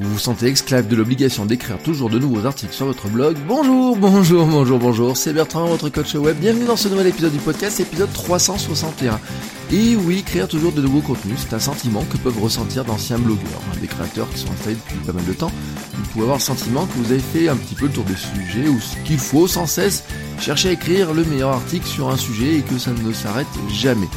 [0.00, 3.96] Vous vous sentez esclave de l'obligation d'écrire toujours de nouveaux articles sur votre blog Bonjour,
[3.96, 6.38] bonjour, bonjour, bonjour, c'est Bertrand, votre coach web.
[6.38, 9.18] Bienvenue dans ce nouvel épisode du podcast, épisode 361.
[9.72, 13.60] Et oui, créer toujours de nouveaux contenus, c'est un sentiment que peuvent ressentir d'anciens blogueurs,
[13.72, 15.50] hein, des créateurs qui sont installés depuis pas mal de temps.
[15.94, 18.14] Vous pouvez avoir le sentiment que vous avez fait un petit peu le tour des
[18.14, 20.04] sujets ou ce qu'il faut sans cesse
[20.38, 24.08] chercher à écrire le meilleur article sur un sujet et que ça ne s'arrête jamais.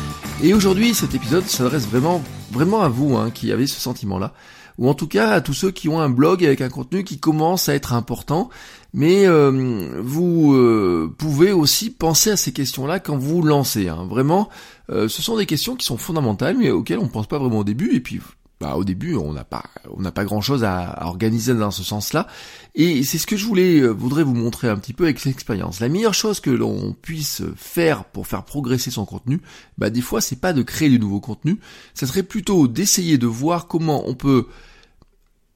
[0.43, 2.21] Et aujourd'hui, cet épisode s'adresse vraiment,
[2.51, 4.31] vraiment à vous hein, qui avez ce sentiment-là
[4.81, 7.19] ou en tout cas à tous ceux qui ont un blog avec un contenu qui
[7.19, 8.49] commence à être important.
[8.93, 13.89] Mais euh, vous euh, pouvez aussi penser à ces questions-là quand vous lancez.
[13.89, 14.07] Hein.
[14.09, 14.49] Vraiment,
[14.89, 17.59] euh, ce sont des questions qui sont fondamentales, mais auxquelles on ne pense pas vraiment
[17.59, 17.95] au début.
[17.95, 18.19] Et puis,
[18.59, 19.65] bah, au début, on n'a pas,
[19.95, 22.25] on n'a pas grand-chose à, organiser dans ce sens-là.
[22.73, 25.79] Et c'est ce que je voulais, voudrais vous montrer un petit peu avec l'expérience.
[25.79, 29.41] La meilleure chose que l'on puisse faire pour faire progresser son contenu,
[29.77, 31.59] bah, des fois, c'est pas de créer du nouveau contenu.
[31.93, 34.47] Ça serait plutôt d'essayer de voir comment on peut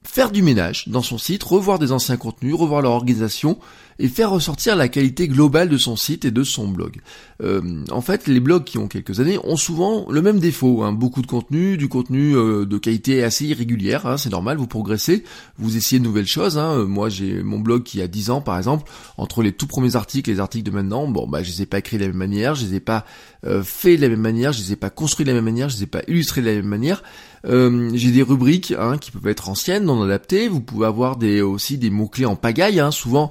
[0.06, 3.58] faire du ménage dans son site, revoir des anciens contenus, revoir leur organisation
[3.98, 7.00] et faire ressortir la qualité globale de son site et de son blog.
[7.42, 10.92] Euh, en fait, les blogs qui ont quelques années ont souvent le même défaut, hein.
[10.92, 14.16] beaucoup de contenu, du contenu euh, de qualité assez irrégulière, hein.
[14.16, 15.24] c'est normal, vous progressez,
[15.58, 16.58] vous essayez de nouvelles choses.
[16.58, 16.84] Hein.
[16.84, 20.30] Moi, j'ai mon blog qui a 10 ans, par exemple, entre les tout premiers articles
[20.30, 22.18] et les articles de maintenant, bon, bah, je les ai pas écrits de la même
[22.18, 23.04] manière, je les ai pas
[23.44, 25.76] euh, de la même manière, je les ai pas construits de la même manière, je
[25.76, 27.02] les ai pas illustrés de la même manière.
[27.46, 30.48] Euh, j'ai des rubriques hein, qui peuvent être anciennes, non adaptées.
[30.48, 32.80] Vous pouvez avoir des aussi des mots clés en pagaille.
[32.80, 32.90] Hein.
[32.90, 33.30] Souvent,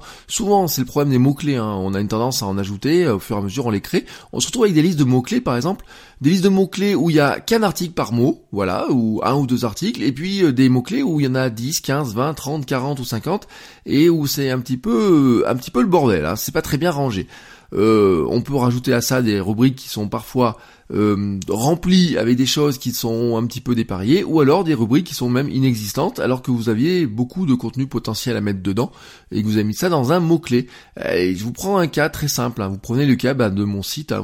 [0.66, 1.56] c'est le problème des mots clés.
[1.56, 1.76] Hein.
[1.78, 3.80] On a une tendance à en ajouter euh, au fur et à mesure on les
[3.80, 4.06] crée.
[4.32, 5.84] On se retrouve avec des listes de mots clés par exemple,
[6.20, 9.20] des listes de mots clés où il y a qu'un article par mot, voilà, ou
[9.22, 11.50] un ou deux articles, et puis euh, des mots clés où il y en a
[11.50, 13.46] 10, 15, 20, 30, 40 ou 50,
[13.84, 16.24] et où c'est un petit peu un petit peu le bordel.
[16.24, 16.36] Hein.
[16.36, 17.26] C'est pas très bien rangé.
[17.72, 20.56] on peut rajouter à ça des rubriques qui sont parfois
[20.92, 25.06] euh, rempli avec des choses qui sont un petit peu dépareillées, ou alors des rubriques
[25.06, 28.92] qui sont même inexistantes, alors que vous aviez beaucoup de contenu potentiel à mettre dedans,
[29.32, 30.66] et que vous avez mis ça dans un mot-clé.
[30.96, 32.68] Je vous prends un cas très simple, hein.
[32.68, 34.22] vous prenez le cas bah, de mon site, hein,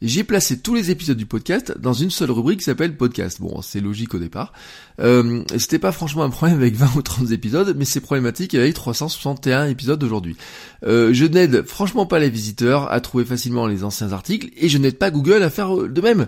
[0.00, 3.40] j'ai placé tous les épisodes du podcast dans une seule rubrique qui s'appelle podcast.
[3.40, 4.52] Bon, c'est logique au départ.
[5.00, 8.74] Euh, C'était pas franchement un problème avec 20 ou 30 épisodes, mais c'est problématique avec
[8.74, 10.36] 361 épisodes d'aujourd'hui.
[10.84, 14.78] Euh, je n'aide franchement pas les visiteurs à trouver facilement les anciens articles, et je
[14.78, 16.26] n'aide pas Google à faire de même.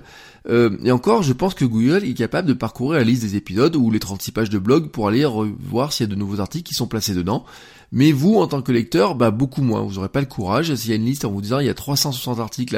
[0.49, 3.77] Euh, et encore, je pense que Google est capable de parcourir la liste des épisodes
[3.77, 5.27] ou les 36 pages de blog pour aller
[5.61, 7.45] voir s'il y a de nouveaux articles qui sont placés dedans.
[7.93, 9.83] Mais vous, en tant que lecteur, bah beaucoup moins.
[9.83, 10.75] Vous n'aurez pas le courage.
[10.75, 12.77] S'il y a une liste en vous disant il y a 360 articles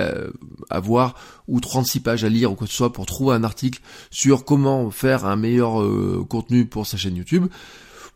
[0.71, 1.15] à, voir
[1.49, 3.81] ou 36 pages à lire ou quoi que ce soit pour trouver un article
[4.11, 7.47] sur comment faire un meilleur euh, contenu pour sa chaîne YouTube,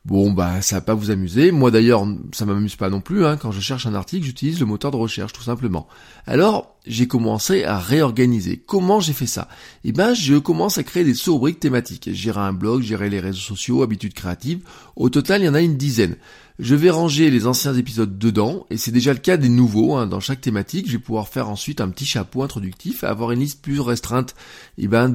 [0.06, 1.50] Bon bah ça va pas vous amuser.
[1.50, 3.26] Moi d'ailleurs ça m'amuse pas non plus.
[3.26, 3.36] Hein.
[3.36, 5.88] Quand je cherche un article, j'utilise le moteur de recherche tout simplement.
[6.28, 8.62] Alors j'ai commencé à réorganiser.
[8.64, 9.48] Comment j'ai fait ça?
[9.82, 12.08] Eh ben je commence à créer des sous-rubriques thématiques.
[12.12, 14.60] Gérer un blog, gérer les réseaux sociaux, habitudes créatives.
[14.94, 16.14] Au total il y en a une dizaine.
[16.58, 19.94] Je vais ranger les anciens épisodes dedans, et c'est déjà le cas des nouveaux.
[19.94, 20.06] Hein.
[20.06, 23.60] Dans chaque thématique, je vais pouvoir faire ensuite un petit chapeau introductif, avoir une liste
[23.60, 24.34] plus restreinte
[24.78, 25.10] eh ben,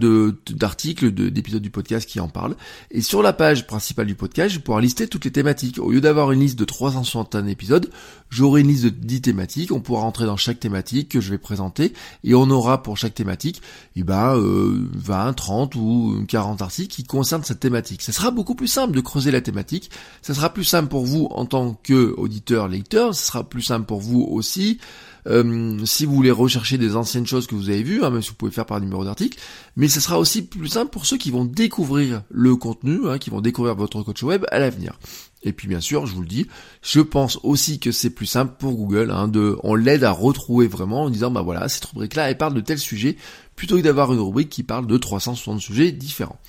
[0.51, 2.55] d'articles, d'épisodes du podcast qui en parlent.
[2.91, 5.79] Et sur la page principale du podcast, je vais pouvoir lister toutes les thématiques.
[5.79, 7.89] Au lieu d'avoir une liste de 361 épisodes,
[8.29, 9.71] j'aurai une liste de 10 thématiques.
[9.71, 13.15] On pourra rentrer dans chaque thématique que je vais présenter, et on aura pour chaque
[13.15, 13.63] thématique
[13.95, 18.03] eh ben, euh, 20, 30 ou 40 articles qui concernent cette thématique.
[18.03, 19.89] Ça sera beaucoup plus simple de creuser la thématique.
[20.21, 23.85] Ça sera plus simple pour vous en tant que auditeur lecteur, ce sera plus simple
[23.85, 24.79] pour vous aussi.
[25.27, 28.29] Euh, si vous voulez rechercher des anciennes choses que vous avez vues, hein, même si
[28.29, 29.37] vous pouvez faire par numéro d'article,
[29.75, 33.29] mais ce sera aussi plus simple pour ceux qui vont découvrir le contenu, hein, qui
[33.29, 34.97] vont découvrir votre coach web à l'avenir.
[35.43, 36.47] Et puis bien sûr, je vous le dis,
[36.81, 40.67] je pense aussi que c'est plus simple pour Google, hein, de, on l'aide à retrouver
[40.67, 43.15] vraiment en disant, bah voilà, cette rubrique-là, elle parle de tel sujet,
[43.55, 46.39] plutôt que d'avoir une rubrique qui parle de 360 sujets différents.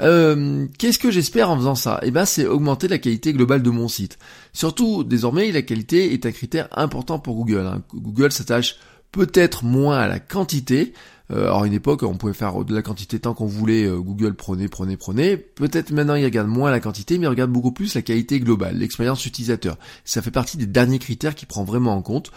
[0.00, 2.00] Euh, qu'est-ce que j'espère en faisant ça?
[2.02, 4.18] Eh ben, c'est augmenter la qualité globale de mon site.
[4.52, 7.66] Surtout, désormais, la qualité est un critère important pour Google.
[7.66, 7.82] Hein.
[7.94, 8.76] Google s'attache
[9.12, 10.92] peut-être moins à la quantité,
[11.30, 13.84] alors à une époque, on pouvait faire de la quantité tant qu'on voulait.
[13.84, 15.36] Euh, Google prenait, prenait, prenait.
[15.36, 18.76] Peut-être maintenant, il regarde moins la quantité, mais il regarde beaucoup plus la qualité globale,
[18.76, 19.78] l'expérience utilisateur.
[20.04, 22.30] Ça fait partie des derniers critères qu'il prend vraiment en compte.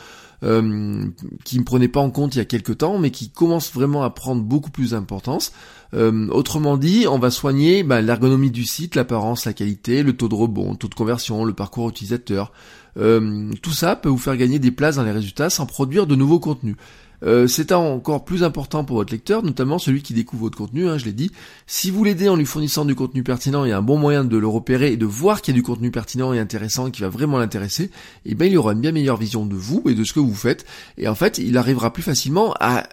[0.43, 1.05] Euh,
[1.45, 4.03] qui ne prenait pas en compte il y a quelques temps, mais qui commence vraiment
[4.03, 5.51] à prendre beaucoup plus d'importance.
[5.95, 10.27] Euh, autrement dit, on va soigner bah, l'ergonomie du site, l'apparence, la qualité, le taux
[10.27, 12.51] de rebond, le taux de conversion, le parcours utilisateur.
[12.97, 16.15] Euh, tout ça peut vous faire gagner des places dans les résultats sans produire de
[16.15, 16.75] nouveaux contenus.
[17.23, 20.97] Euh, c'est encore plus important pour votre lecteur, notamment celui qui découvre votre contenu, hein,
[20.97, 21.31] je l'ai dit.
[21.65, 24.47] Si vous l'aidez en lui fournissant du contenu pertinent et un bon moyen de le
[24.47, 27.39] repérer et de voir qu'il y a du contenu pertinent et intéressant qui va vraiment
[27.39, 27.91] l'intéresser,
[28.25, 30.35] eh ben il aura une bien meilleure vision de vous et de ce que vous
[30.35, 30.65] faites.
[30.97, 32.83] Et en fait, il arrivera plus facilement à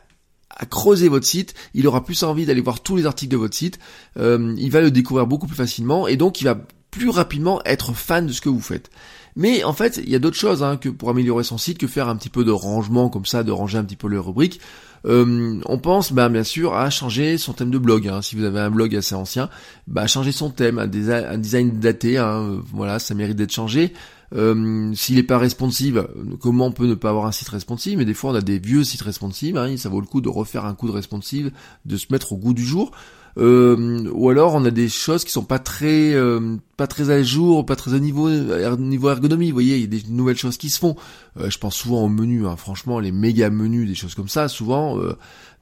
[0.70, 3.78] creuser votre site, il aura plus envie d'aller voir tous les articles de votre site,
[4.18, 6.58] euh, il va le découvrir beaucoup plus facilement et donc il va
[6.94, 8.88] plus rapidement être fan de ce que vous faites.
[9.36, 11.88] Mais en fait, il y a d'autres choses hein, que pour améliorer son site que
[11.88, 14.60] faire un petit peu de rangement comme ça, de ranger un petit peu les rubriques.
[15.06, 18.06] Euh, on pense bah, bien sûr à changer son thème de blog.
[18.06, 18.22] Hein.
[18.22, 19.50] Si vous avez un blog assez ancien,
[19.88, 23.92] bah, changer son thème, un, design daté, hein, voilà, ça mérite d'être changé.
[24.36, 26.06] Euh, S'il n'est pas responsive,
[26.40, 27.98] comment on peut ne pas avoir un site responsive?
[27.98, 29.56] Mais des fois, on a des vieux sites responsives.
[29.56, 31.50] Hein, ça vaut le coup de refaire un coup de responsive,
[31.86, 32.92] de se mettre au goût du jour.
[33.36, 37.22] Euh, ou alors on a des choses qui sont pas très euh, pas très à
[37.22, 39.50] jour, pas très à niveau niveau ergonomie.
[39.50, 40.96] Vous voyez, il y a des nouvelles choses qui se font.
[41.40, 44.48] Euh, je pense souvent aux menus, hein, franchement, les méga menus, des choses comme ça.
[44.48, 44.98] Souvent,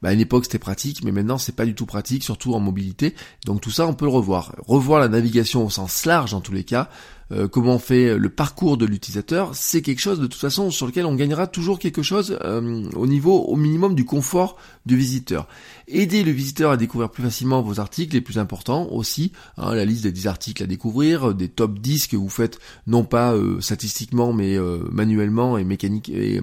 [0.02, 2.60] bah, à une époque c'était pratique, mais maintenant c'est pas du tout pratique, surtout en
[2.60, 3.14] mobilité.
[3.46, 4.54] Donc tout ça, on peut le revoir.
[4.66, 6.90] Revoir la navigation au sens large dans tous les cas.
[7.32, 10.87] Euh, comment on fait le parcours de l'utilisateur, c'est quelque chose de toute façon sur
[10.87, 14.56] lequel on gagnera toujours quelque chose euh, au niveau au minimum du confort
[14.87, 15.49] du visiteur.
[15.88, 19.84] Aider le visiteur à découvrir plus facilement vos articles les plus importants aussi, hein, la
[19.84, 23.61] liste des 10 articles à découvrir, des top 10 que vous faites non pas euh,
[23.61, 24.58] statistiquement mais
[24.90, 26.40] manuellement et mécanique et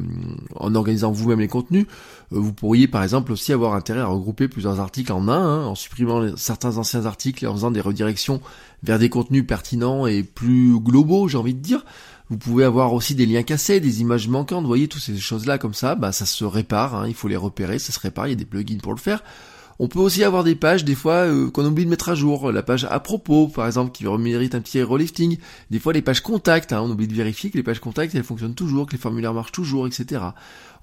[0.56, 1.86] en organisant vous-même les contenus.
[2.32, 5.76] vous pourriez par exemple aussi avoir intérêt à regrouper plusieurs articles en un, hein, en
[5.76, 8.42] supprimant certains anciens articles et en faisant des redirections
[8.84, 11.86] vers des contenus pertinents et plus globaux, j'ai envie de dire.
[12.30, 15.58] Vous pouvez avoir aussi des liens cassés, des images manquantes, vous voyez, toutes ces choses-là
[15.58, 18.32] comme ça, bah ça se répare, hein, il faut les repérer, ça se répare, il
[18.32, 19.24] y a des plugins pour le faire.
[19.82, 22.52] On peut aussi avoir des pages, des fois, euh, qu'on oublie de mettre à jour.
[22.52, 25.38] La page à propos, par exemple, qui mérite un petit relifting.
[25.72, 28.26] Des fois, les pages contact, hein, on oublie de vérifier que les pages contact, elles
[28.26, 30.22] fonctionnent toujours, que les formulaires marchent toujours, etc.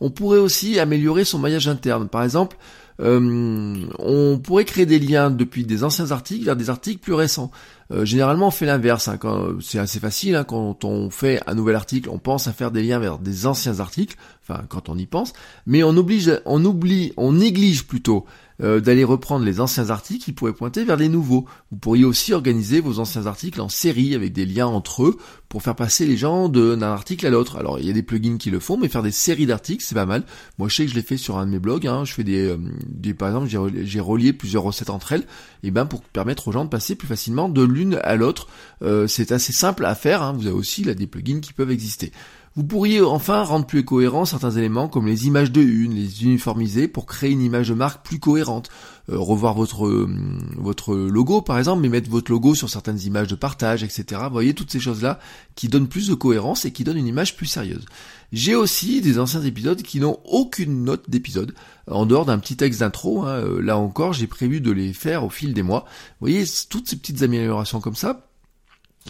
[0.00, 2.08] On pourrait aussi améliorer son maillage interne.
[2.08, 2.56] Par exemple,
[2.98, 7.50] on pourrait créer des liens depuis des anciens articles vers des articles plus récents.
[7.92, 9.08] Euh, généralement, on fait l'inverse.
[9.08, 9.18] Hein,
[9.60, 10.34] c'est assez facile.
[10.34, 13.46] Hein, quand on fait un nouvel article, on pense à faire des liens vers des
[13.46, 14.16] anciens articles.
[14.42, 15.32] Enfin, quand on y pense,
[15.66, 18.26] mais on oblige, on oublie, on néglige plutôt
[18.62, 21.46] euh, d'aller reprendre les anciens articles qui pourraient pointer vers les nouveaux.
[21.70, 25.18] Vous pourriez aussi organiser vos anciens articles en série avec des liens entre eux
[25.48, 27.56] pour faire passer les gens d'un article à l'autre.
[27.56, 29.94] Alors il y a des plugins qui le font, mais faire des séries d'articles c'est
[29.94, 30.24] pas mal.
[30.58, 31.86] Moi je sais que je l'ai fait sur un de mes blogs.
[31.86, 32.04] Hein.
[32.04, 33.48] Je fais des, euh, par exemple
[33.84, 35.24] j'ai relié plusieurs recettes entre elles,
[35.62, 38.48] et ben pour permettre aux gens de passer plus facilement de l'une à l'autre.
[38.82, 40.22] Euh, c'est assez simple à faire.
[40.22, 40.32] Hein.
[40.32, 42.12] Vous avez aussi là des plugins qui peuvent exister.
[42.56, 46.88] Vous pourriez enfin rendre plus cohérents certains éléments comme les images de une, les uniformiser
[46.88, 48.70] pour créer une image de marque plus cohérente.
[49.10, 50.08] Euh, revoir votre euh,
[50.56, 54.22] votre logo par exemple, mais mettre votre logo sur certaines images de partage, etc.
[54.24, 55.20] Vous voyez toutes ces choses-là
[55.54, 57.84] qui donnent plus de cohérence et qui donnent une image plus sérieuse.
[58.32, 61.54] J'ai aussi des anciens épisodes qui n'ont aucune note d'épisode,
[61.90, 63.24] en dehors d'un petit texte d'intro.
[63.24, 63.36] Hein.
[63.36, 65.84] Euh, là encore, j'ai prévu de les faire au fil des mois.
[66.20, 68.25] Vous voyez, toutes ces petites améliorations comme ça,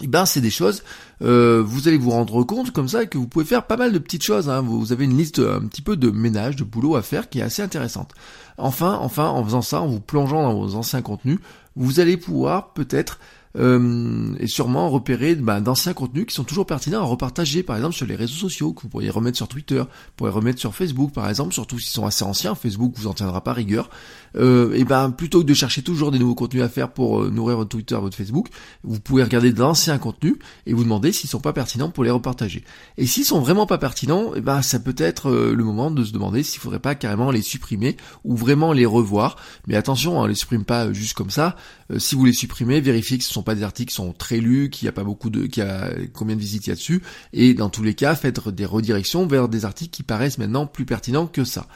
[0.02, 0.82] eh ben c'est des choses,
[1.22, 3.98] euh, vous allez vous rendre compte comme ça que vous pouvez faire pas mal de
[3.98, 4.48] petites choses.
[4.48, 4.60] Hein.
[4.60, 7.42] Vous avez une liste un petit peu de ménage, de boulot à faire qui est
[7.42, 8.12] assez intéressante.
[8.58, 11.38] Enfin, enfin, en faisant ça, en vous plongeant dans vos anciens contenus,
[11.76, 13.18] vous allez pouvoir peut-être
[13.58, 17.94] euh, et sûrement repérer bah, d'anciens contenus qui sont toujours pertinents à repartager, par exemple
[17.94, 21.12] sur les réseaux sociaux, que vous pourriez remettre sur Twitter, vous pourriez remettre sur Facebook,
[21.12, 23.88] par exemple, surtout s'ils sont assez anciens, Facebook vous en tiendra pas rigueur.
[24.36, 27.30] Euh, et ben plutôt que de chercher toujours des nouveaux contenus à faire pour euh,
[27.30, 28.48] nourrir votre Twitter, votre Facebook,
[28.84, 30.36] vous pouvez regarder d'anciens contenus
[30.66, 32.64] et vous demander s'ils sont pas pertinents pour les repartager.
[32.98, 36.04] Et s'ils sont vraiment pas pertinents, et ben ça peut être euh, le moment de
[36.04, 39.36] se demander s'il faudrait pas carrément les supprimer ou vraiment les revoir.
[39.66, 41.56] Mais attention, on hein, les supprime pas juste comme ça.
[41.96, 44.68] si vous les supprimez, vérifiez que ce sont pas des articles qui sont très lus,
[44.68, 46.76] qu'il n'y a pas beaucoup de, qu'il y a combien de visites il y a
[46.76, 50.66] dessus, et dans tous les cas, faites des redirections vers des articles qui paraissent maintenant
[50.66, 51.66] plus pertinents que ça.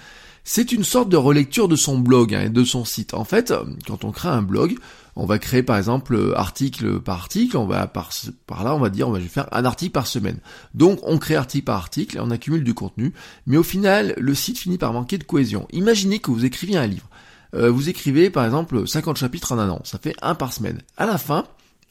[0.45, 3.15] C'est une sorte de relecture de son blog hein, et de son site.
[3.15, 3.53] En fait,
[3.87, 4.77] quand on crée un blog,
[5.17, 8.11] on va créer par exemple article par article, on va par,
[8.47, 10.39] par là on va dire on va faire un article par semaine.
[10.75, 13.12] Donc on crée article par article et on accumule du contenu,
[13.47, 15.67] mais au final le site finit par manquer de cohésion.
[15.73, 17.09] Imaginez que vous écriviez un livre.
[17.55, 20.81] Euh, vous écrivez par exemple 50 chapitres en un an, ça fait un par semaine.
[20.97, 21.45] À la fin,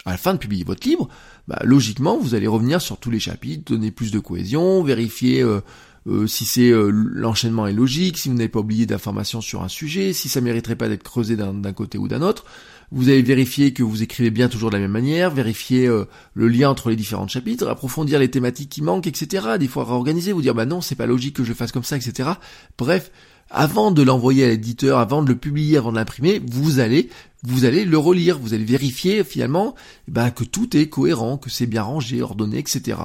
[0.06, 1.10] à la fin de publier votre livre,
[1.48, 5.62] bah, logiquement, vous allez revenir sur tous les chapitres, donner plus de cohésion, vérifier euh,
[6.08, 9.68] euh, si c'est euh, l'enchaînement est logique, si vous n'avez pas oublié d'informations sur un
[9.68, 12.46] sujet, si ça mériterait pas d'être creusé d'un côté ou d'un autre.
[12.92, 15.88] Vous allez vérifier que vous écrivez bien toujours de la même manière, vérifier
[16.34, 19.46] le lien entre les différents chapitres, approfondir les thématiques qui manquent, etc.
[19.60, 21.98] Des fois réorganiser, vous dire bah non, c'est pas logique que je fasse comme ça,
[21.98, 22.30] etc.
[22.80, 23.12] Bref,
[23.52, 27.10] avant de l'envoyer à l'éditeur, avant de le publier, avant de l'imprimer, vous allez
[27.44, 29.76] vous allez le relire, vous allez vérifier finalement
[30.08, 32.98] bah, que tout est cohérent, que c'est bien rangé, ordonné, etc.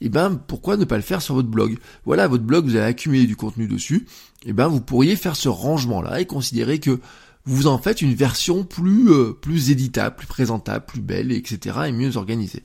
[0.00, 1.78] Et ben pourquoi ne pas le faire sur votre blog?
[2.04, 4.06] Voilà, votre blog, vous allez accumuler du contenu dessus,
[4.44, 7.00] et ben vous pourriez faire ce rangement-là et considérer que
[7.48, 11.78] vous en faites une version plus euh, plus éditable, plus présentable, plus belle, etc.
[11.86, 12.62] et mieux organisée.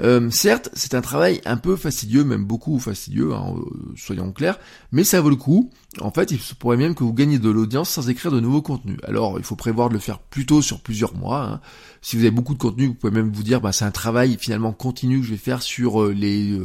[0.00, 4.58] Euh, certes, c'est un travail un peu fastidieux, même beaucoup fastidieux, hein, euh, soyons clairs,
[4.92, 5.70] mais ça vaut le coup.
[6.00, 8.62] En fait, il se pourrait même que vous gagnez de l'audience sans écrire de nouveaux
[8.62, 8.98] contenus.
[9.04, 11.44] Alors, il faut prévoir de le faire plutôt sur plusieurs mois.
[11.44, 11.60] Hein.
[12.02, 14.36] Si vous avez beaucoup de contenu, vous pouvez même vous dire, bah, c'est un travail
[14.40, 16.58] finalement continu que je vais faire sur euh, les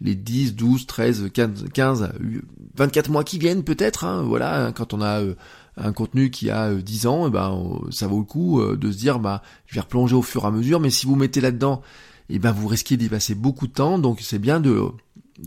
[0.00, 2.12] les 10, 12, 13, 15, 15
[2.76, 4.04] 24 mois qui viennent peut-être.
[4.04, 5.22] Hein, voilà, hein, quand on a
[5.78, 9.18] un contenu qui a 10 ans, eh ben ça vaut le coup de se dire
[9.18, 10.80] bah je vais replonger au fur et à mesure.
[10.80, 11.82] Mais si vous mettez là-dedans
[12.30, 13.98] eh ben vous risquez d'y passer beaucoup de temps.
[13.98, 14.82] Donc c'est bien de,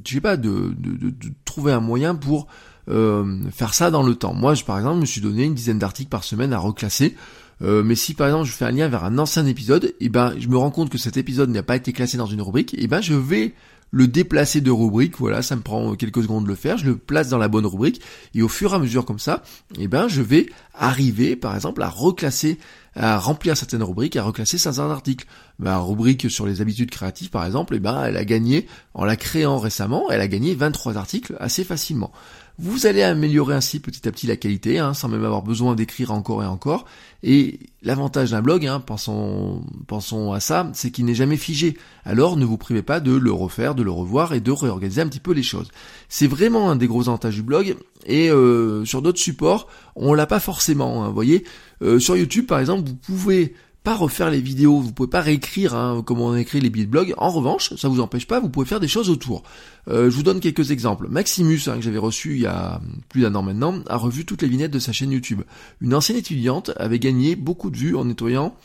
[0.05, 2.47] je sais pas, de, de, de, trouver un moyen pour
[2.89, 4.33] euh, faire ça dans le temps.
[4.33, 7.15] Moi, je, par exemple, me suis donné une dizaine d'articles par semaine à reclasser.
[7.61, 10.09] Euh, mais si par exemple je fais un lien vers un ancien épisode, et eh
[10.09, 12.73] ben je me rends compte que cet épisode n'a pas été classé dans une rubrique,
[12.73, 13.53] et eh ben je vais
[13.91, 16.97] le déplacer de rubrique, voilà, ça me prend quelques secondes de le faire, je le
[16.97, 18.01] place dans la bonne rubrique,
[18.33, 19.43] et au fur et à mesure comme ça,
[19.77, 22.57] et ben je vais arriver par exemple à reclasser
[22.95, 25.25] à remplir certaines rubriques, à reclasser certains articles.
[25.59, 29.15] Ma rubrique sur les habitudes créatives, par exemple, eh ben, elle a gagné, en la
[29.15, 32.11] créant récemment, elle a gagné 23 articles assez facilement.
[32.59, 36.11] Vous allez améliorer ainsi petit à petit la qualité, hein, sans même avoir besoin d'écrire
[36.11, 36.85] encore et encore.
[37.23, 41.77] Et l'avantage d'un blog, hein, pensons, pensons à ça, c'est qu'il n'est jamais figé.
[42.05, 45.07] Alors ne vous privez pas de le refaire, de le revoir et de réorganiser un
[45.07, 45.69] petit peu les choses.
[46.09, 47.75] C'est vraiment un des gros avantages du blog.
[48.05, 51.03] Et euh, sur d'autres supports, on l'a pas forcément.
[51.03, 51.45] Hein, vous voyez,
[51.81, 55.73] euh, sur YouTube par exemple, vous pouvez pas refaire les vidéos, vous pouvez pas réécrire
[55.73, 57.13] hein, comment on écrit les billets de blog.
[57.17, 59.43] En revanche, ça vous empêche pas, vous pouvez faire des choses autour.
[59.87, 61.07] Euh, je vous donne quelques exemples.
[61.09, 64.43] Maximus, hein, que j'avais reçu il y a plus d'un an maintenant, a revu toutes
[64.43, 65.41] les vignettes de sa chaîne YouTube.
[65.81, 68.55] Une ancienne étudiante avait gagné beaucoup de vues en nettoyant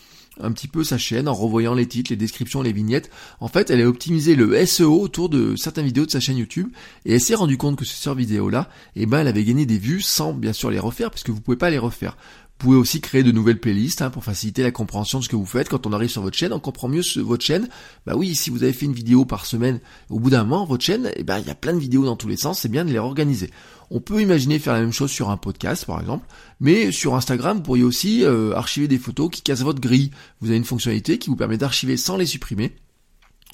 [0.40, 3.10] un petit peu sa chaîne en revoyant les titres, les descriptions, les vignettes.
[3.40, 6.68] En fait, elle a optimisé le SEO autour de certaines vidéos de sa chaîne YouTube
[7.04, 10.00] et elle s'est rendu compte que sur vidéos-là, eh ben, elle avait gagné des vues
[10.00, 12.16] sans bien sûr les refaire puisque vous pouvez pas les refaire.
[12.58, 15.36] Vous pouvez aussi créer de nouvelles playlists hein, pour faciliter la compréhension de ce que
[15.36, 15.68] vous faites.
[15.68, 17.68] Quand on arrive sur votre chaîne, on comprend mieux votre chaîne.
[18.06, 20.82] Bah oui, si vous avez fait une vidéo par semaine, au bout d'un moment, votre
[20.82, 22.86] chaîne, eh ben, il y a plein de vidéos dans tous les sens, c'est bien
[22.86, 23.50] de les organiser.
[23.90, 26.26] On peut imaginer faire la même chose sur un podcast, par exemple,
[26.58, 30.10] mais sur Instagram, vous pourriez aussi euh, archiver des photos qui cassent votre grille.
[30.40, 32.74] Vous avez une fonctionnalité qui vous permet d'archiver sans les supprimer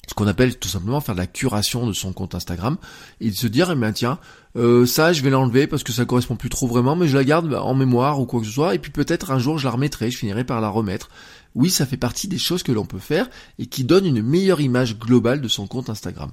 [0.07, 2.77] ce qu'on appelle tout simplement faire de la curation de son compte Instagram.
[3.21, 4.19] Et de se dire eh ben tiens
[4.55, 7.23] euh, ça je vais l'enlever parce que ça correspond plus trop vraiment mais je la
[7.23, 8.75] garde en mémoire ou quoi que ce soit.
[8.75, 11.09] Et puis peut-être un jour je la remettrai je finirai par la remettre.
[11.55, 13.29] Oui ça fait partie des choses que l'on peut faire
[13.59, 16.31] et qui donnent une meilleure image globale de son compte Instagram.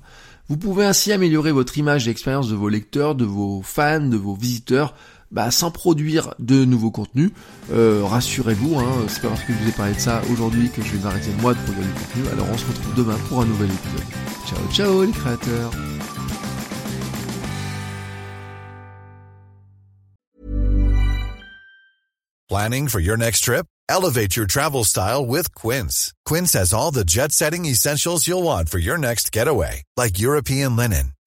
[0.49, 4.17] Vous pouvez ainsi améliorer votre image et l'expérience de vos lecteurs de vos fans de
[4.17, 4.95] vos visiteurs
[5.31, 7.31] bah, sans produire de nouveaux contenus.
[7.73, 10.83] Euh, rassurez-vous, hein, c'est pas parce que je vous ai parlé de ça aujourd'hui que
[10.83, 12.23] je vais m'arrêter moi de produire du contenu.
[12.33, 14.07] Alors on se retrouve demain pour un nouvel épisode.
[14.47, 15.71] Ciao ciao les créateurs
[22.49, 23.65] Planning for your next trip?
[23.89, 26.13] Elevate your travel style with Quince.
[26.25, 31.13] Quince has all the jet-setting essentials you'll want for your next getaway, like European linen